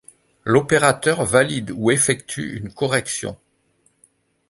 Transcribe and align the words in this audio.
L'opérateur 0.45 1.23
valide 1.25 1.69
ou 1.77 1.91
effectue 1.91 2.57
une 2.57 2.73
correction. 2.73 3.37